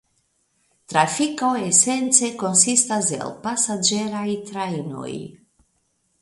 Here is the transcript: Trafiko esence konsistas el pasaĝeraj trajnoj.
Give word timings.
Trafiko 0.93 1.49
esence 1.65 2.29
konsistas 2.39 3.11
el 3.19 3.35
pasaĝeraj 3.45 4.25
trajnoj. 4.49 5.13